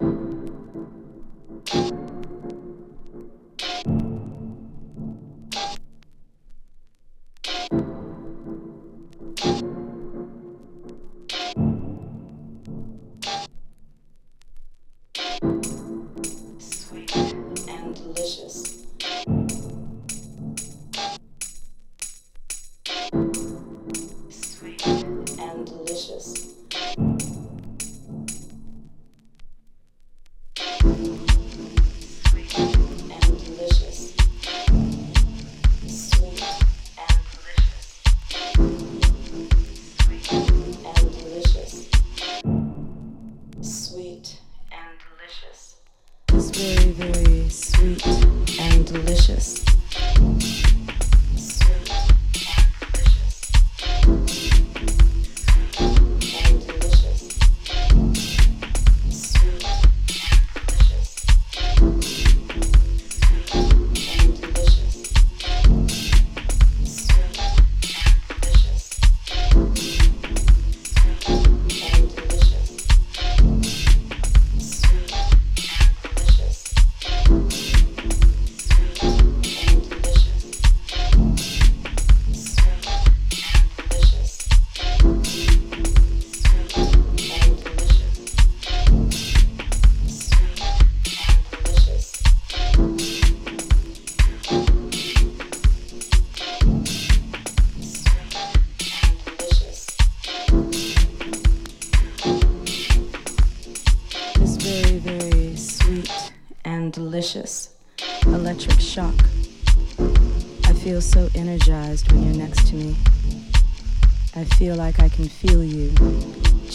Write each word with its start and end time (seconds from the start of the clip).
you 0.00 0.25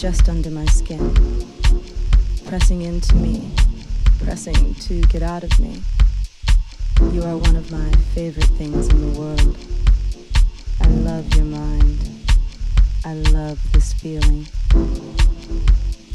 just 0.02 0.28
under 0.28 0.50
my 0.50 0.64
skin, 0.66 1.14
pressing 2.46 2.82
into 2.82 3.14
me, 3.14 3.48
pressing 4.18 4.74
to 4.74 5.00
get 5.02 5.22
out 5.22 5.44
of 5.44 5.60
me. 5.60 5.80
You 7.12 7.22
are 7.22 7.36
one 7.36 7.54
of 7.54 7.70
my 7.70 7.88
favorite 8.12 8.50
things 8.58 8.88
in 8.88 9.12
the 9.12 9.18
world. 9.18 9.56
I 10.80 10.88
love 10.88 11.32
your 11.36 11.44
mind. 11.44 11.98
I 13.04 13.14
love 13.14 13.60
this 13.72 13.92
feeling. 13.92 14.46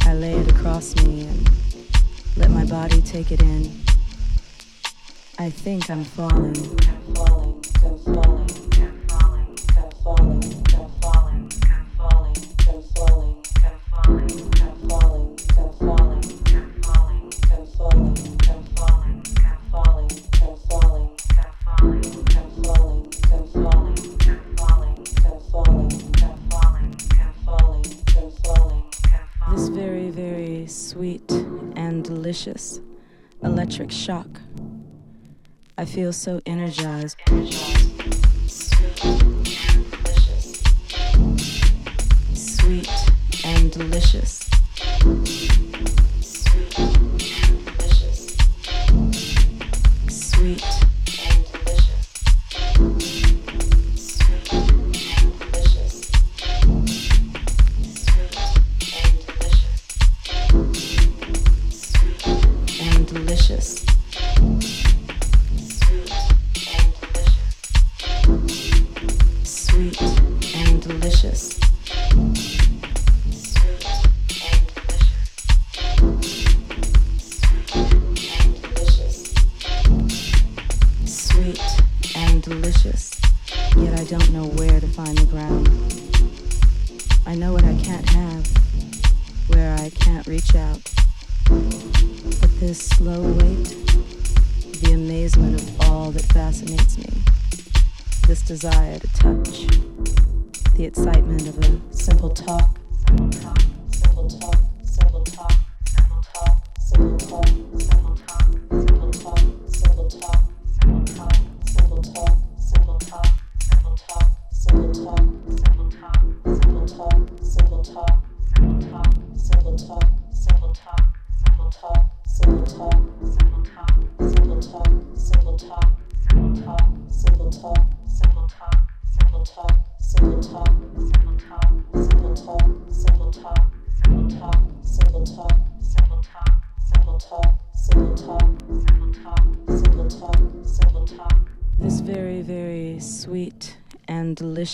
I 0.01 0.13
lay 0.13 0.33
it 0.33 0.51
across 0.51 0.93
me 0.97 1.21
and 1.21 1.49
let 2.35 2.51
my 2.51 2.65
body 2.65 3.01
take 3.01 3.31
it 3.31 3.41
in. 3.41 3.71
I 5.39 5.49
think 5.49 5.89
I'm 5.89 6.03
falling. 6.03 6.57
I'm 6.57 7.15
falling. 7.15 7.63
I'm 7.85 7.97
falling. 8.13 8.49
I'm 8.77 9.91
falling. 10.03 10.43
I'm 10.75 10.89
falling. 11.01 11.06
delicious 11.06 11.06
electric 33.67 33.91
shock. 33.91 34.39
I 35.77 35.83
feel 35.83 36.13
so 36.13 36.39
energized. 36.45 37.17
Sweet 37.27 37.76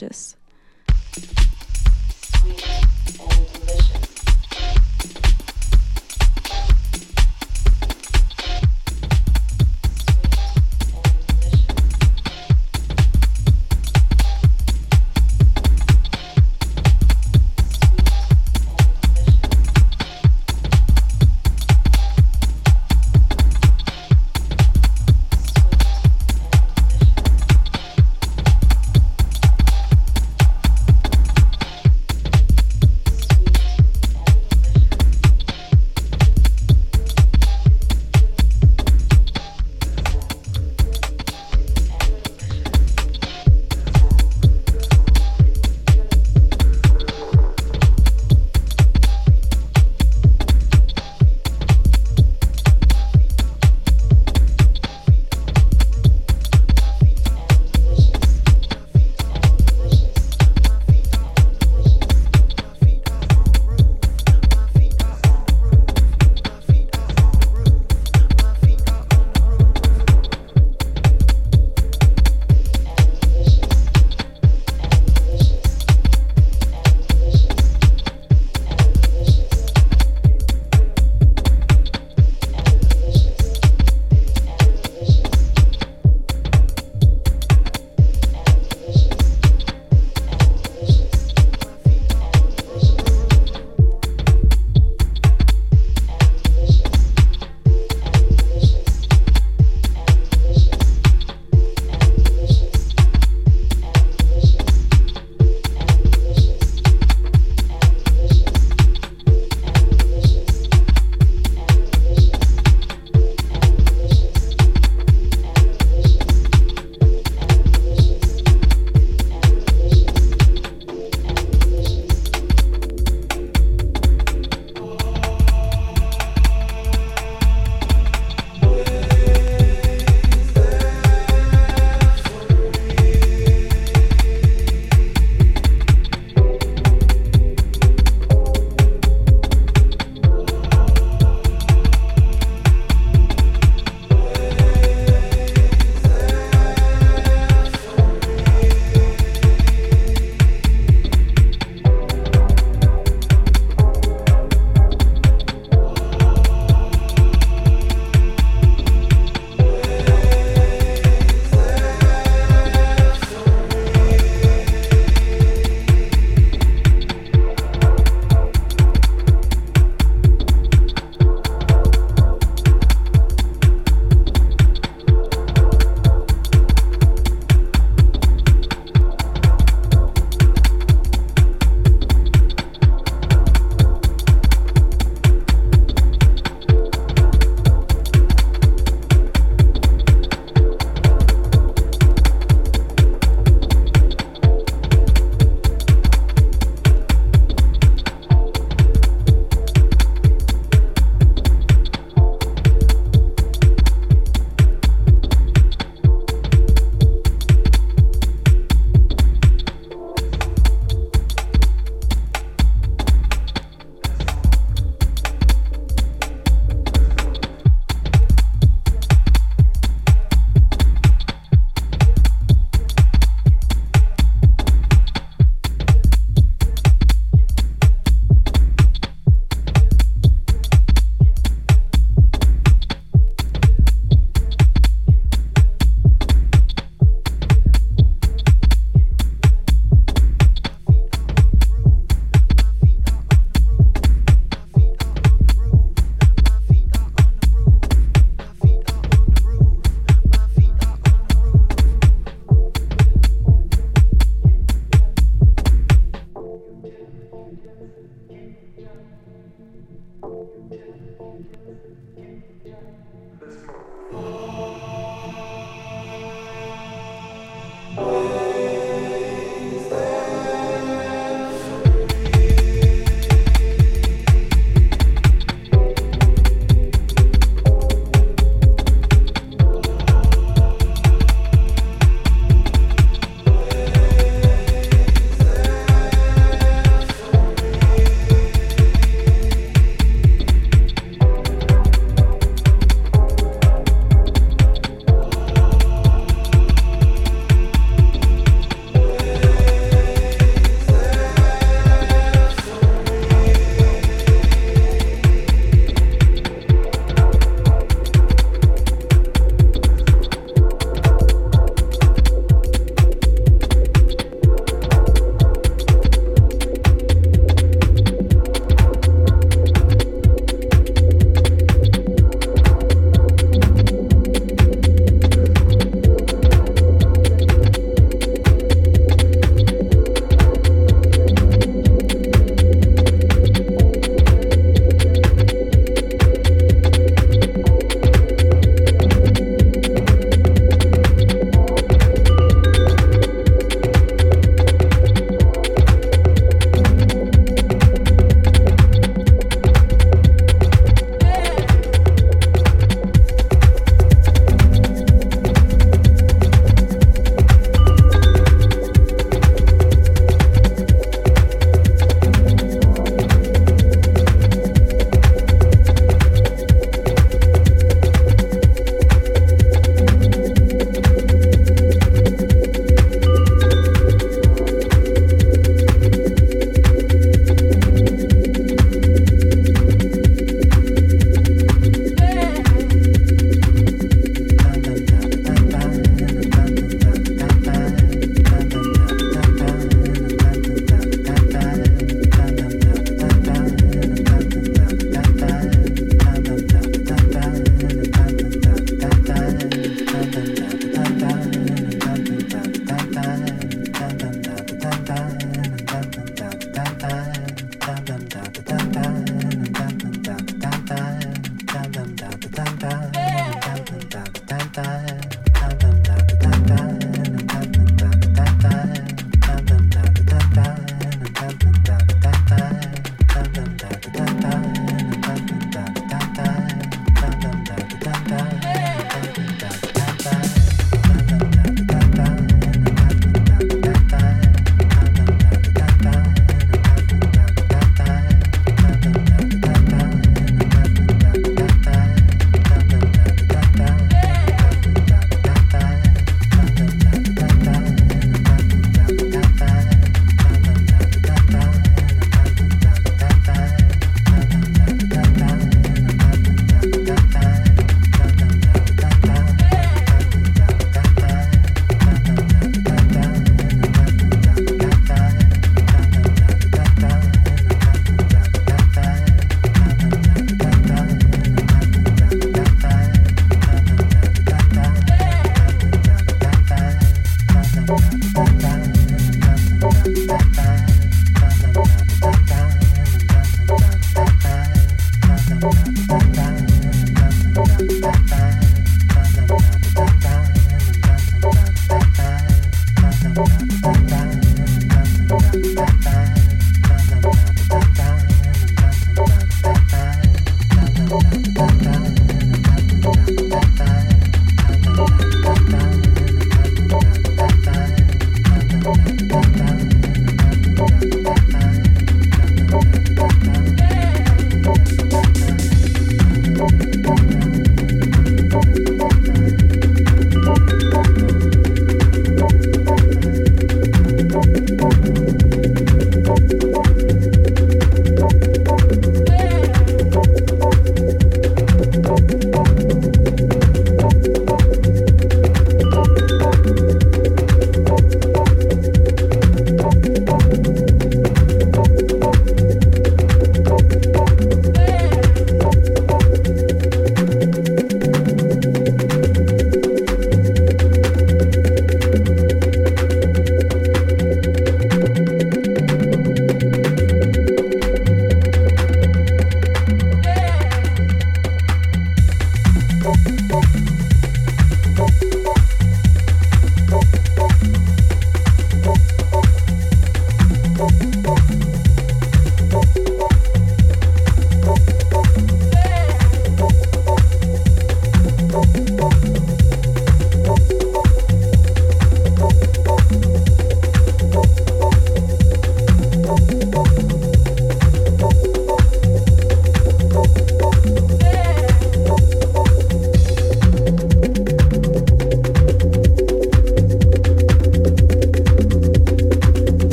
delicious. 0.00 0.36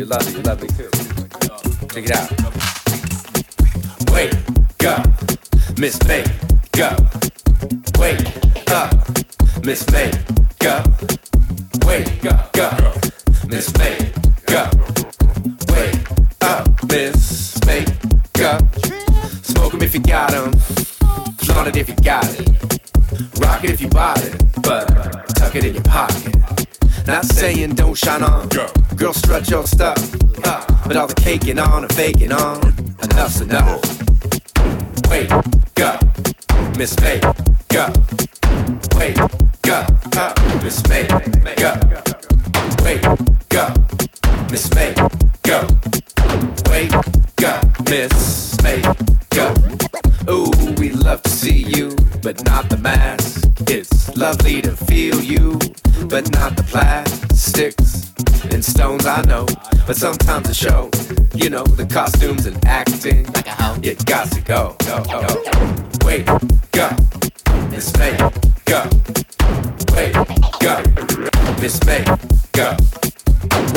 We 0.00 0.06
doing? 0.06 0.08
You're 0.08 0.18
lovely, 0.18 0.32
you're 0.32 0.42
lovely 0.42 0.68
too. 0.68 0.97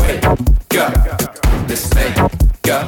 Wait, 0.02 0.22
go, 0.70 0.90
Miss 1.68 1.90
go. 2.64 2.88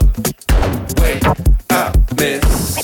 Wait 1.02 1.24
up, 1.70 1.96
Miss. 2.18 2.80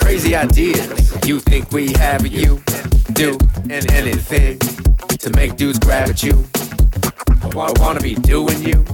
Crazy 0.00 0.34
ideas 0.34 1.26
you 1.26 1.40
think 1.40 1.70
we 1.72 1.92
have 1.94 2.26
you. 2.26 2.62
Do 3.12 3.38
anything 3.70 4.58
to 5.18 5.30
make 5.36 5.56
dudes 5.56 5.78
grab 5.78 6.08
at 6.08 6.22
you. 6.22 6.44
I 7.42 7.72
wanna 7.78 8.00
be 8.00 8.14
doing 8.14 8.62
you, 8.62 8.84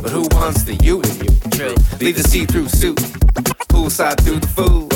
but 0.00 0.10
who 0.10 0.26
wants 0.32 0.62
the 0.62 0.74
you? 0.82 1.02
True. 1.50 1.74
Leave 2.00 2.16
the 2.16 2.22
see-through 2.22 2.68
suit, 2.68 2.96
poolside 3.68 4.20
through 4.22 4.40
the 4.40 4.48
fools. 4.48 4.92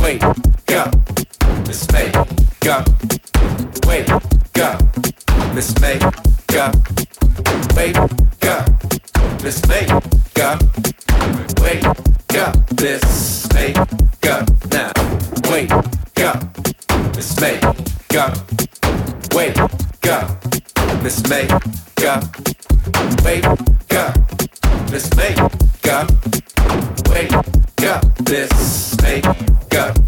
Wait, 0.00 0.20
go, 0.66 0.90
Miss. 1.66 1.86
Wait, 3.86 4.06
go, 4.52 4.78
Miss 5.54 5.72
Miss 9.42 9.68
May, 9.68 9.84
go. 10.34 10.58
Wait, 11.60 11.82
go, 12.28 12.52
Miss 12.80 13.52
May, 13.52 13.72
go. 14.22 14.44
Now, 14.72 14.90
go. 18.08 18.32
Wait, 19.34 19.54
go, 19.92 20.38
Miss 21.02 21.28
May, 21.28 21.46
go. 21.98 22.20
Wait, 23.22 23.44
go, 23.88 24.12
Miss 24.90 25.14
May, 25.14 25.34
go. 25.82 26.06
Wait, 27.10 27.30
go, 27.76 28.00
Miss 28.30 29.02
May, 29.02 29.20
go. 29.68 30.05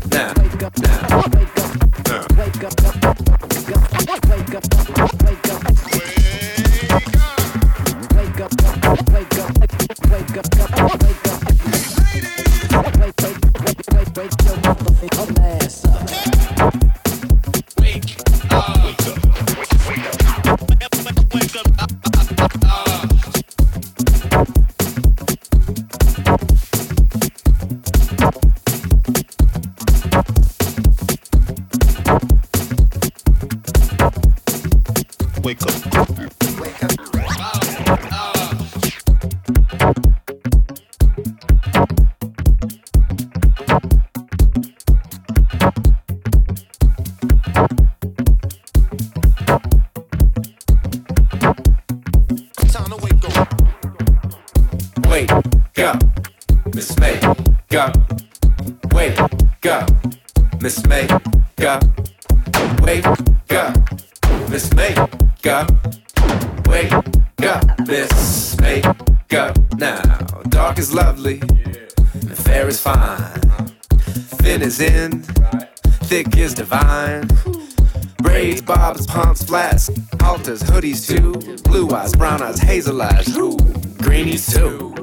Flats, 79.48 79.88
halters, 80.20 80.62
hoodies 80.62 81.08
too. 81.08 81.32
Blue 81.62 81.88
eyes, 81.88 82.14
brown 82.14 82.42
eyes, 82.42 82.60
hazel 82.60 83.00
eyes, 83.00 83.34
ooh, 83.34 83.56
greenies 83.96 84.46
too. 84.52 84.94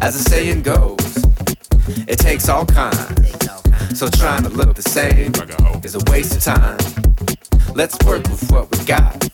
As 0.00 0.14
the 0.16 0.30
saying 0.30 0.62
goes, 0.62 1.24
it 2.06 2.20
takes 2.20 2.48
all 2.48 2.64
kinds. 2.64 2.96
So 3.98 4.08
trying 4.08 4.44
to 4.44 4.48
look 4.48 4.76
the 4.76 4.82
same 4.82 5.32
is 5.82 5.96
a 5.96 6.00
waste 6.08 6.36
of 6.36 6.42
time. 6.44 6.78
Let's 7.74 7.98
work 8.06 8.22
with 8.28 8.48
what 8.52 8.70
we 8.70 8.84
got. 8.84 9.28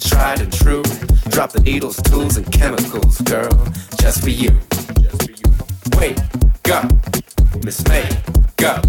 Tried 0.00 0.40
and 0.40 0.50
true. 0.50 0.82
Drop 1.28 1.52
the 1.52 1.60
needles, 1.60 2.00
tools, 2.00 2.38
and 2.38 2.50
chemicals, 2.50 3.20
girl, 3.20 3.52
just 4.00 4.22
for 4.22 4.30
you. 4.30 4.58
Wait, 5.98 6.18
go, 6.62 6.80
Miss 7.62 7.86
May, 7.88 8.08
go. 8.56 8.80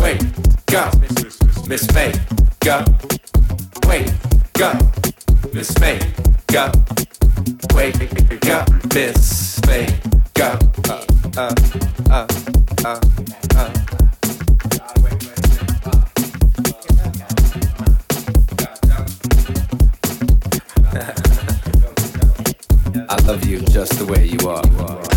Wait, 0.00 0.24
go, 0.64 0.90
Miss 1.68 1.92
May, 1.92 2.14
go. 2.60 2.84
Wait, 3.88 4.12
go, 4.52 4.72
Miss. 5.54 5.74
Wait, 5.80 6.04
go, 6.46 6.70
Miss. 8.94 9.58
I 23.10 23.16
love 23.24 23.44
you 23.46 23.60
just 23.62 23.98
the 23.98 24.04
way 24.06 24.26
you 24.26 24.48
are. 24.48 25.07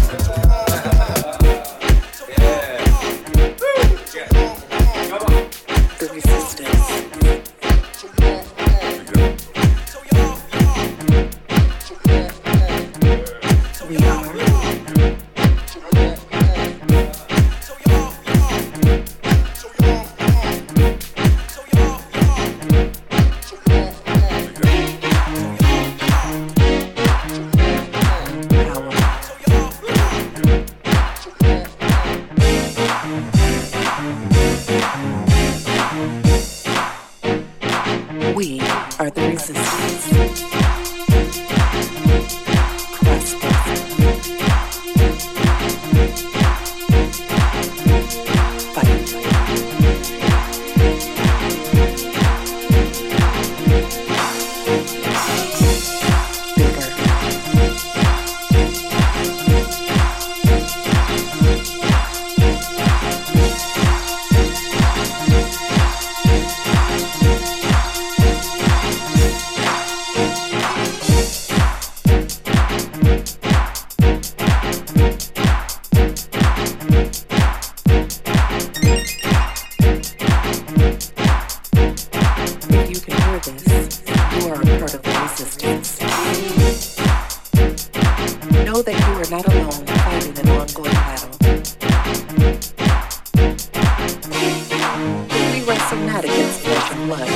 Not 96.21 96.33
against 96.33 96.59
flesh 96.59 96.91
and 96.91 97.07
blood, 97.07 97.29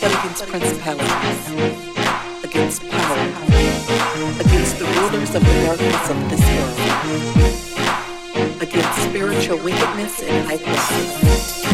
but 0.00 0.10
against 0.18 0.46
principalities, 0.46 1.40
against 2.44 2.82
power, 2.90 3.18
against 4.40 4.78
the 4.78 4.84
rulers 4.84 5.34
of 5.34 5.42
the 5.42 5.54
darkness 5.64 6.10
of 6.10 6.16
this 6.30 6.44
world, 6.56 6.78
against 8.60 9.02
spiritual 9.02 9.58
wickedness 9.64 10.20
in 10.22 10.44
high 10.44 10.58
places. 10.58 11.64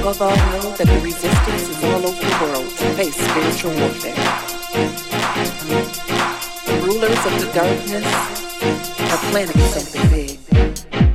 Above 0.00 0.22
all, 0.22 0.36
know 0.36 0.76
that 0.76 0.86
the 0.86 1.00
resistance 1.02 1.68
is 1.68 1.84
all 1.84 2.06
over 2.06 2.24
the 2.24 2.36
world 2.44 2.70
to 2.70 2.94
face 2.94 3.16
spiritual 3.16 3.72
warfare. 3.72 4.14
The 6.64 6.74
rulers 6.86 7.26
of 7.26 7.32
the 7.40 7.50
darkness 7.52 8.47
are 9.10 9.16
planning 9.30 9.58
something 9.58 10.08
big, 10.10 10.38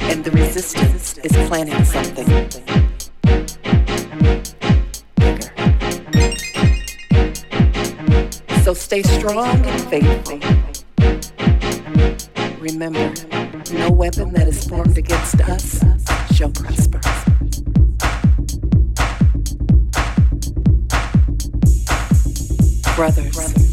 and 0.01 0.23
the 0.23 0.31
resistance 0.31 1.17
is 1.19 1.31
planning 1.47 1.83
something. 1.85 2.27
So 8.63 8.73
stay 8.73 9.03
strong 9.03 9.63
and 9.65 9.81
faithful. 9.89 10.39
Remember, 12.59 13.13
no 13.73 13.91
weapon 13.91 14.33
that 14.33 14.47
is 14.47 14.63
formed 14.67 14.97
against 14.97 15.41
us 15.41 15.83
shall 16.35 16.49
prosper. 16.49 17.01
Brothers, 22.95 23.72